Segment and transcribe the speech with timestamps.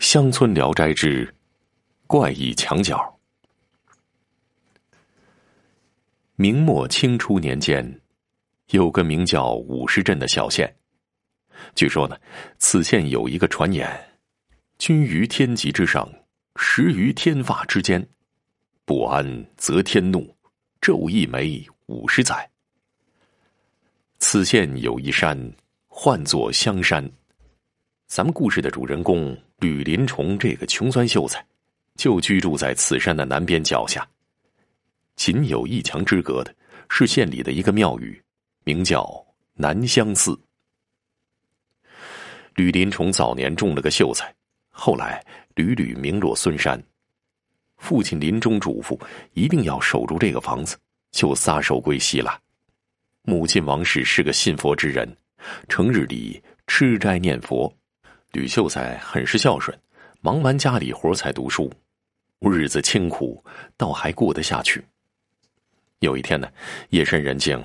[0.00, 1.32] 乡村聊斋之
[2.06, 3.20] 怪异墙角。
[6.36, 8.00] 明末清初年间，
[8.70, 10.74] 有个名叫五十镇的小县。
[11.74, 12.18] 据说呢，
[12.58, 13.86] 此县有一个传言：
[14.78, 16.10] 君于天极之上，
[16.56, 18.04] 食于天发之间，
[18.86, 20.34] 不安则天怒，
[20.80, 22.50] 昼一枚五十载。
[24.18, 25.38] 此县有一山，
[25.88, 27.06] 唤作香山。
[28.10, 31.46] 咱们故事的主人公吕林崇这个穷酸秀才，
[31.94, 34.04] 就居住在此山的南边脚下。
[35.14, 36.52] 仅有一墙之隔的，
[36.88, 38.20] 是县里的一个庙宇，
[38.64, 40.36] 名叫南香寺。
[42.56, 44.34] 吕林崇早年中了个秀才，
[44.70, 46.82] 后来屡屡名落孙山。
[47.76, 49.00] 父亲临终嘱咐，
[49.34, 50.76] 一定要守住这个房子，
[51.12, 52.40] 就撒手归西了。
[53.22, 55.16] 母亲王氏是个信佛之人，
[55.68, 57.72] 成日里吃斋念佛。
[58.32, 59.76] 吕秀才很是孝顺，
[60.20, 61.72] 忙完家里活才读书，
[62.40, 63.44] 日子清苦，
[63.76, 64.84] 倒还过得下去。
[65.98, 66.48] 有一天呢，
[66.90, 67.62] 夜深人静，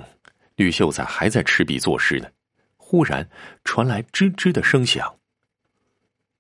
[0.56, 2.28] 吕秀才还在持笔作诗呢，
[2.78, 3.28] 忽然
[3.64, 5.16] 传来吱吱的声响。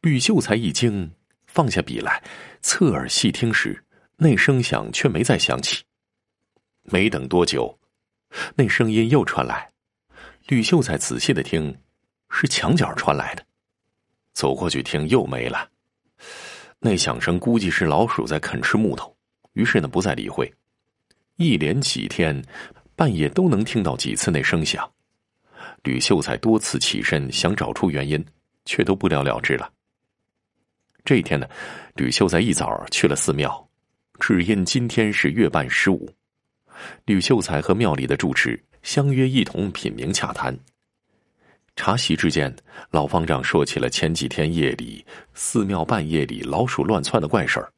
[0.01, 1.11] 吕秀才一惊，
[1.45, 2.23] 放下笔来，
[2.61, 3.83] 侧耳细听时，
[4.17, 5.83] 那声响却没再响起。
[6.83, 7.79] 没等多久，
[8.55, 9.71] 那声音又传来，
[10.47, 11.77] 吕秀才仔细的听，
[12.31, 13.45] 是墙角传来的。
[14.35, 15.67] 走过去听，又没了。
[16.77, 19.15] 那响声估计是老鼠在啃吃木头，
[19.53, 20.53] 于是呢，不再理会。
[21.37, 22.39] 一连几天，
[22.95, 24.87] 半夜都能听到几次那声响。
[25.83, 28.23] 吕秀才多次起身想找出原因，
[28.65, 29.71] 却都不了了之了。
[31.03, 31.47] 这一天呢，
[31.95, 33.69] 吕秀才一早去了寺庙，
[34.19, 36.09] 只因今天是月半十五。
[37.05, 40.57] 吕秀才和庙里的住持相约一同品茗洽谈。
[41.75, 42.53] 茶席之间，
[42.89, 47.71] 老方丈说起了前几天夜里寺庙半夜里老鼠乱窜的怪事儿。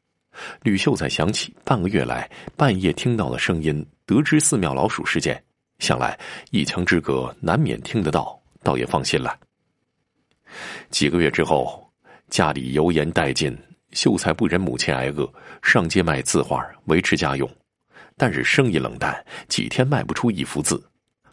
[0.62, 5.42] 吕秀才想起半个月来半夜听到的声音，得知寺庙老鼠事件，
[5.80, 6.18] 想来
[6.50, 9.36] 一墙之隔难免听得到，倒也放心了。
[10.90, 11.92] 几个月之后，
[12.30, 13.56] 家里油盐殆尽，
[13.90, 15.30] 秀才不忍母亲挨饿，
[15.60, 17.50] 上街卖字画维持家用，
[18.16, 20.82] 但是生意冷淡，几天卖不出一幅字。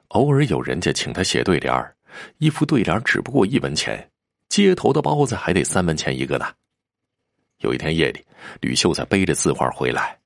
[0.09, 1.95] 偶尔有人家请他写对联儿，
[2.38, 4.09] 一副对联只不过一文钱，
[4.50, 6.48] 街头的包子还得三文钱一个呢。
[7.59, 8.24] 有一天夜里，
[8.62, 10.20] 吕秀才背着字画回来，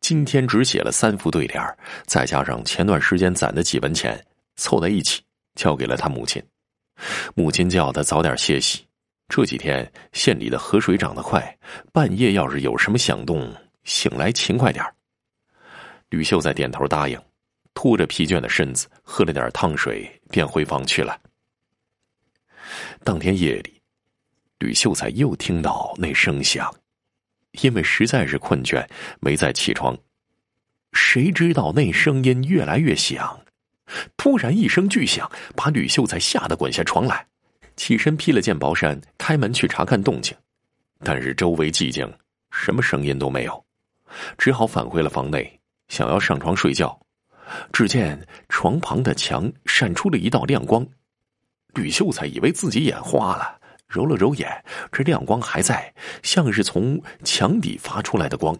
[0.00, 1.62] 今天只写了三副对联
[2.04, 4.22] 再加上前段时间攒的几文钱，
[4.56, 5.22] 凑在一起
[5.54, 6.42] 交给了他母亲。
[7.34, 8.84] 母亲叫他早点歇息。
[9.28, 11.58] 这几天县里的河水涨得快，
[11.92, 13.50] 半夜要是有什么响动，
[13.84, 14.84] 醒来勤快点
[16.10, 17.18] 吕秀才点头答应，
[17.72, 21.18] 拖着疲倦的身子喝了点烫水，便回房去了。
[23.02, 23.80] 当天夜里。
[24.60, 26.74] 吕秀才又听到那声响，
[27.62, 28.86] 因为实在是困倦，
[29.20, 29.96] 没再起床。
[30.92, 33.38] 谁知道那声音越来越响，
[34.16, 37.26] 突然一声巨响，把吕秀才吓得滚下床来，
[37.76, 40.34] 起身披了件薄衫，开门去查看动静。
[41.00, 42.10] 但是周围寂静，
[42.50, 43.62] 什么声音都没有，
[44.38, 46.98] 只好返回了房内，想要上床睡觉。
[47.72, 50.86] 只见床旁的墙闪出了一道亮光，
[51.74, 53.60] 吕秀才以为自己眼花了。
[53.86, 58.58] 揉了揉眼，这亮光还在，像是从墙底发出来的光。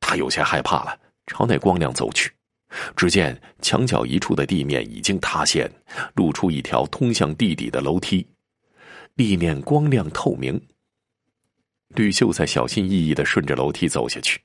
[0.00, 2.30] 他有些害怕了，朝那光亮走去。
[2.94, 5.70] 只见墙角一处的地面已经塌陷，
[6.14, 8.26] 露出一条通向地底的楼梯，
[9.16, 10.60] 地面光亮透明。
[11.94, 14.40] 吕秀才小心翼翼的顺着楼梯走下去，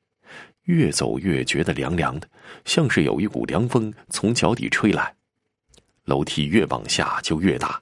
[0.63, 2.29] 越走越觉得凉凉的，
[2.63, 5.13] 像是有一股凉风从脚底吹来。
[6.09, 7.81] 楼梯越往下就越大。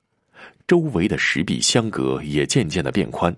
[0.68, 3.34] 周围的石壁相隔也渐渐的变宽。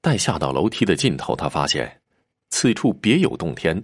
[0.00, 2.00] 待下到楼梯的尽头，他发现
[2.48, 3.80] 此处别有洞天，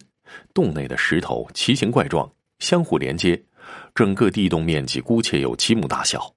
[0.54, 3.40] 洞内的石头奇形怪状，相互连接，
[3.94, 6.34] 整个地洞面积姑且有七亩大小。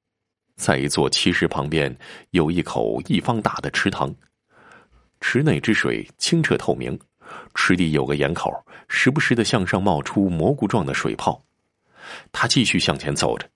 [0.57, 1.95] 在一座奇石旁边，
[2.31, 4.13] 有一口一方大的池塘，
[5.21, 6.99] 池内之水清澈透明，
[7.53, 8.51] 池底有个眼口，
[8.89, 11.41] 时不时的向上冒出蘑菇状的水泡。
[12.31, 13.49] 他继续向前走着。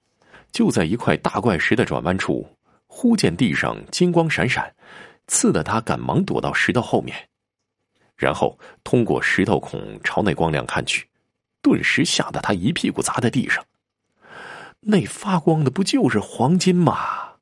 [0.51, 2.47] 就在一块大怪石的转弯处，
[2.87, 4.73] 忽见地上金光闪闪，
[5.27, 7.15] 刺得他赶忙躲到石头后面，
[8.17, 11.07] 然后通过石头孔朝那光亮看去，
[11.61, 13.63] 顿时吓得他一屁股砸在地上。
[14.81, 17.33] 那发光的不就是黄金吗？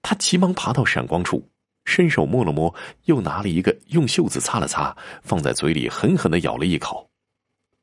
[0.00, 1.50] 他急忙爬到闪光处，
[1.84, 7.10] 伸手摸了摸，又拿了一个，用袖子擦了擦，放在嘴里狠狠的咬了一口。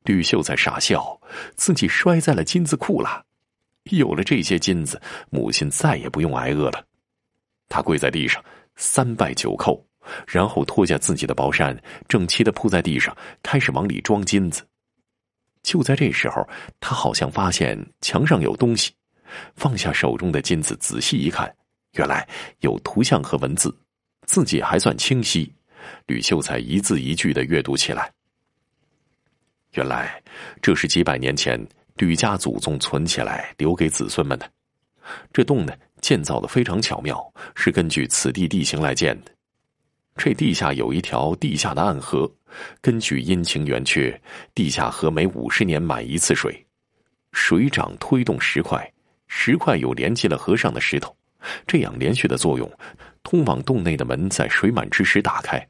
[0.04, 1.20] 吕秀才傻笑，
[1.56, 3.26] 自己摔在了金子库了。
[3.86, 6.86] 有了这些金子，母亲再也不用挨饿了。
[7.68, 8.44] 他跪在地上，
[8.76, 9.82] 三拜九叩，
[10.28, 11.76] 然后脱下自己的薄衫，
[12.08, 14.64] 整齐的铺在地上，开始往里装金子。
[15.64, 16.48] 就在这时候，
[16.80, 18.92] 他好像发现墙上有东西，
[19.56, 21.52] 放下手中的金子，仔细一看，
[21.94, 22.28] 原来
[22.60, 23.76] 有图像和文字，
[24.26, 25.54] 字迹还算清晰。
[26.06, 28.12] 吕秀才一字一句的阅读起来。
[29.74, 30.22] 原来
[30.62, 31.60] 这是几百年前
[31.96, 34.50] 吕家祖宗存起来留给子孙们的。
[35.34, 37.22] 这洞呢，建造的非常巧妙，
[37.56, 39.32] 是根据此地地形来建的。
[40.18, 42.30] 这地下有一条地下的暗河，
[42.82, 44.22] 根据阴晴圆缺，
[44.54, 46.66] 地下河每五十年满一次水，
[47.32, 48.92] 水涨推动石块，
[49.28, 51.16] 石块又连接了河上的石头，
[51.66, 52.70] 这样连续的作用，
[53.24, 55.66] 通往洞内的门在水满之时打开，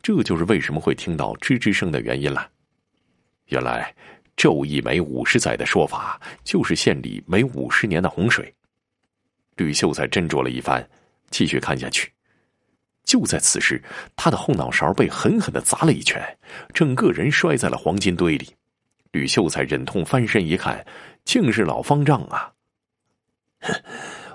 [0.00, 2.48] 这就是为什么会听到吱吱声的原因了。
[3.52, 3.94] 原来
[4.34, 8.52] 昼一每五十载的说法，就是县里每五十年的洪水。
[9.56, 10.88] 吕秀才斟酌了一番，
[11.30, 12.10] 继续看下去。
[13.04, 13.82] 就在此时，
[14.16, 16.38] 他的后脑勺被狠狠的砸了一拳，
[16.72, 18.48] 整个人摔在了黄金堆里。
[19.10, 20.86] 吕秀才忍痛翻身一看，
[21.26, 22.54] 竟是老方丈啊！
[23.60, 23.74] 哼，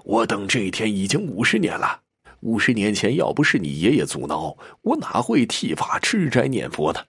[0.04, 2.02] 我等这一天已经五十年了。
[2.42, 7.04] 五十年前，要不是你爷爷阻挠，我哪会剃发吃斋念佛呢？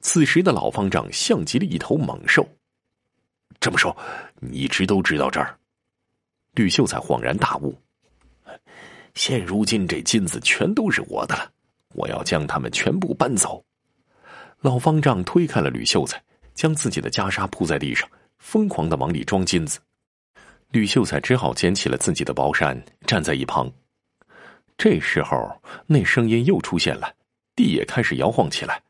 [0.00, 2.46] 此时的老方丈像极了一头猛兽。
[3.60, 3.96] 这么说，
[4.40, 5.58] 你一直都知道这儿？
[6.54, 7.76] 吕秀才恍然大悟。
[9.14, 11.50] 现如今这金子全都是我的了，
[11.94, 13.64] 我要将他们全部搬走。
[14.60, 16.22] 老方丈推开了吕秀才，
[16.54, 18.08] 将自己的袈裟铺在地上，
[18.38, 19.80] 疯狂的往里装金子。
[20.70, 23.72] 吕秀才只好捡起了自己的薄扇，站在一旁。
[24.76, 27.12] 这时候，那声音又出现了，
[27.56, 28.80] 地也开始摇晃起来。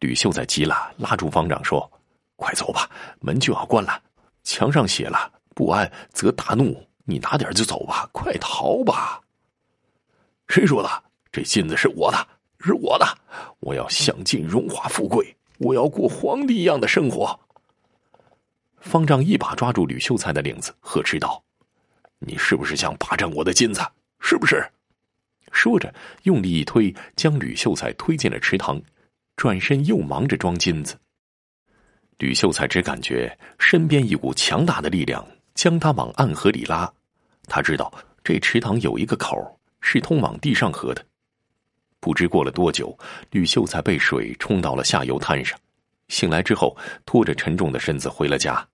[0.00, 1.90] 吕秀才急了，拉住方丈说
[2.36, 2.88] ：“快走吧，
[3.20, 4.02] 门就要关了。
[4.42, 9.20] 墙上写了‘不安则大怒’，你拿点就走吧，快逃吧。”
[10.48, 11.04] 谁说的？
[11.30, 12.28] 这金子是我的，
[12.60, 13.06] 是我的！
[13.60, 17.38] 我要享尽荣华富贵，我要过皇帝一样的生活。
[18.80, 21.42] 方丈一把抓住吕秀才的领子，呵斥道
[22.20, 23.82] ：“你是不是想霸占我的金子？
[24.20, 24.66] 是不是？”
[25.52, 25.92] 说着，
[26.22, 28.80] 用力一推，将吕秀才推进了池塘，
[29.38, 30.98] 转身又忙着装金子。
[32.18, 36.92] 吕秀才只感觉身边一股强大的力量将他往暗河里拉，
[37.44, 37.90] 他知道
[38.22, 39.54] 这池塘有一个口。
[39.80, 41.06] 是通往地上河的。
[42.00, 42.98] 不知过了多久，
[43.30, 45.56] 吕秀才被水冲到了下游滩上。
[46.08, 46.76] 醒来之后，
[47.06, 48.68] 拖着沉重的身子回了家。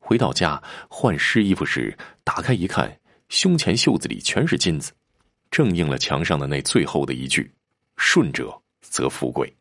[0.00, 0.60] 回到家
[0.90, 2.98] 换湿衣服时，打开一看，
[3.28, 4.92] 胸前袖子里全是金子，
[5.52, 7.54] 正应了墙上的那最后的一句
[7.96, 9.54] ：“顺者则富贵。”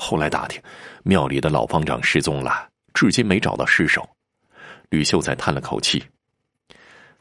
[0.00, 0.62] 后来打听，
[1.02, 4.08] 庙里的老方丈失踪了，至今没找到尸首。
[4.90, 6.02] 吕秀才叹了口气：“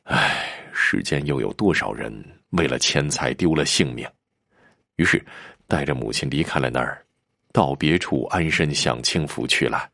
[0.06, 0.44] 唉。”
[0.80, 2.14] 世间又有多少人
[2.52, 4.08] 为了钱财丢了性命？
[4.98, 5.22] 于是，
[5.68, 7.04] 带着母亲离开了那儿，
[7.52, 9.90] 到别处安身享清福去了。